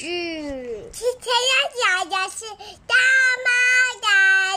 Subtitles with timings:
[0.00, 2.46] 是，今天要讲的是
[2.86, 2.94] 大
[3.44, 3.50] 猫
[4.00, 4.56] 来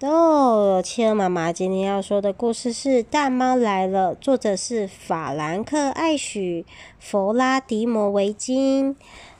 [0.00, 0.10] 了。
[0.12, 6.66] 哦，企鹅妈妈今天要说的故事是《大猫来了》，作者是法兰克·艾许·
[6.98, 8.96] 弗拉迪摩维金。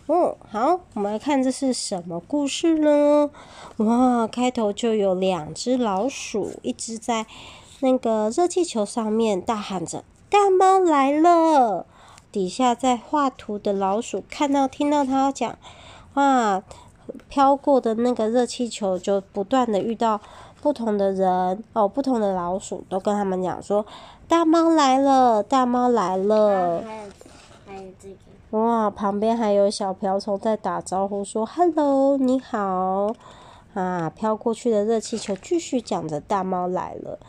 [0.07, 3.31] 哦，好，我们来看这是什么故事呢？
[3.79, 7.27] 哇，开头就有两只老鼠，一只在
[7.81, 11.85] 那个热气球上面大喊着“大猫来了”，
[12.31, 15.57] 底下在画图的老鼠看到听到他讲，
[16.15, 16.63] 哇，
[17.29, 20.21] 飘过的那个热气球就不断的遇到。
[20.61, 23.87] 不同的人哦，不同的老鼠都跟他们讲说
[24.27, 26.83] ：“大猫来了，大猫来了。”
[27.65, 33.15] 还有这个哇，旁边还有小瓢虫在打招呼说：“Hello，你好。”
[33.75, 37.21] 啊，飘过去的热气球继续讲着：“大猫来了。”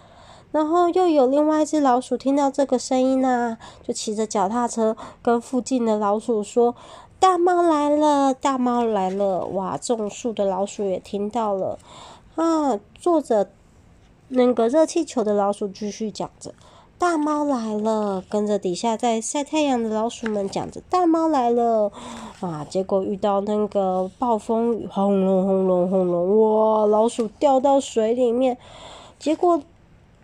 [0.51, 6.75] 然后又有另外一只老鼠听到这个声音呢、啊，就骑着脚踏车跟附近的老鼠说
[7.19, 11.77] ：“大猫来了，大猫来了。”哇，种树的老鼠也听到了。
[12.35, 12.79] 啊！
[12.95, 13.49] 坐着
[14.29, 16.53] 那个热气球的老鼠继续讲着
[16.97, 21.91] ：“大猫来了。”跟着底下在晒太阳的老鼠们讲着：“大猫来了。”
[22.41, 22.65] 啊！
[22.69, 26.39] 结果遇到那个暴风雨，轰隆轰隆轰隆！
[26.39, 26.85] 哇！
[26.85, 28.57] 老鼠掉到水里面，
[29.19, 29.61] 结果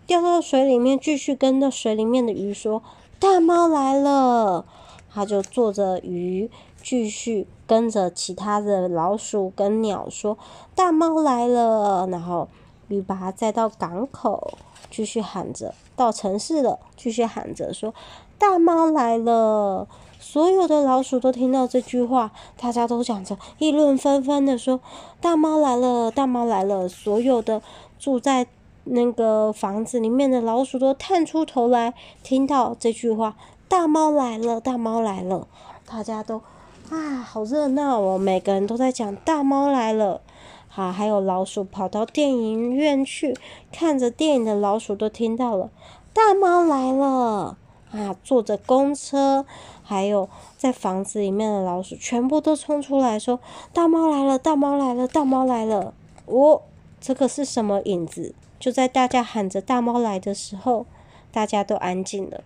[0.06, 2.82] 掉到水里面，继续跟着水里面的鱼说
[3.18, 4.64] ：“大猫来了。”
[5.12, 6.50] 他就坐着鱼。
[6.82, 10.38] 继续跟着其他的老鼠跟鸟说
[10.76, 12.46] ：“大猫来了。”然后
[12.86, 14.56] 鱼把它载到港口，
[14.88, 17.92] 继续喊着；到城市了，继续喊着说
[18.38, 19.88] ：“大猫来了。”
[20.20, 24.78] 所有的老鼠都听到这句话，大家都讲着，议论纷纷的说
[25.20, 27.60] ：“大猫来了，大猫来了。”所有的
[27.98, 28.46] 住在
[28.86, 31.92] 那个房子里面的老鼠都探出头来，
[32.22, 33.36] 听到这句话
[33.68, 35.46] ：“大猫来了，大猫来了。”
[35.84, 36.40] 大家都。
[36.88, 38.16] 啊，好热闹哦！
[38.16, 40.20] 每个人都在讲大猫来了。
[40.68, 43.36] 好，还有老鼠跑到电影院去
[43.72, 45.70] 看着电影的老鼠都听到了
[46.12, 47.56] 大猫来了。
[47.90, 49.44] 啊，坐着公车，
[49.82, 53.40] 还有在房子里面的老鼠全部都冲出来说
[53.72, 55.92] 大猫来了，大猫来了，大猫来了。
[56.26, 56.62] 哦，
[57.00, 58.34] 这个是什么影子？
[58.58, 60.86] 就在大家喊着大猫来的时候，
[61.30, 62.42] 大家都安静了。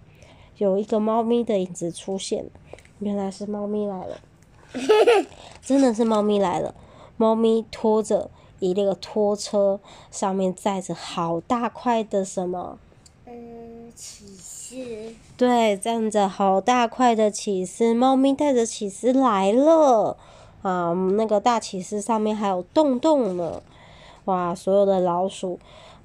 [0.58, 2.50] 有一个猫咪的影子出现了，
[2.98, 4.20] 原来是猫咪来了。
[5.62, 6.74] 真的是猫咪来了，
[7.16, 12.78] 猫咪拖着一个拖车，上面载着好大块的什么？
[13.26, 15.14] 嗯，起司。
[15.36, 20.16] 对，站着好大块的起司，猫咪带着起司来了
[20.62, 20.92] 啊！
[21.16, 23.62] 那个大起司上面还有洞洞呢，
[24.26, 24.54] 哇！
[24.54, 25.58] 所有的老鼠。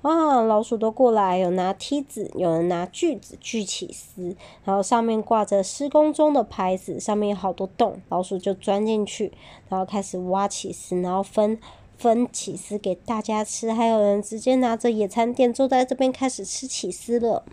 [0.05, 0.43] 啊！
[0.43, 9.33] 老鼠都过来，有拿梯子，有人拿锯子锯起司，然后上面挂着施工中的牌子，上面有好多洞，老鼠就钻进去，
[9.67, 11.59] 然后开始挖起司，然后分
[11.97, 17.43] 分起司给大家吃，还有人直接拿着野餐垫坐在这边开始吃起司了，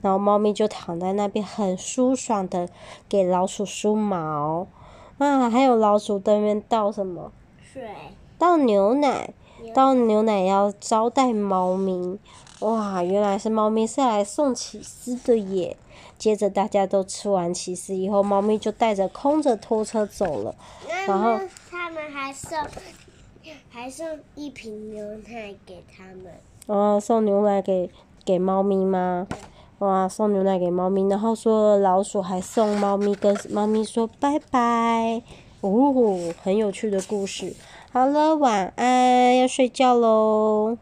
[0.00, 2.68] 然后猫咪就躺在那边很舒爽的
[3.08, 4.66] 给老鼠梳毛，
[5.18, 7.30] 啊，还有老鼠对面倒什么？
[7.62, 7.88] 水。
[8.36, 9.32] 倒牛奶。
[9.72, 12.18] 倒牛奶要招待猫咪，
[12.60, 13.02] 哇！
[13.02, 15.76] 原来是猫咪是来送起司的耶。
[16.16, 20.54] 接着大家都吃完起司以后，猫咪就带着空着拖车走了。
[21.06, 21.38] 然后
[21.70, 22.58] 他们还送
[23.68, 26.32] 还送一瓶牛奶给他们。
[26.66, 27.90] 哦，送牛奶给
[28.24, 29.26] 给猫咪吗？
[29.78, 35.20] 哇，送牛奶给猫咪，然后说老鼠还送猫咪跟猫咪说拜拜。
[35.60, 37.54] 哦，很有趣的故事。
[37.94, 40.72] 好了，晚安，要睡觉喽。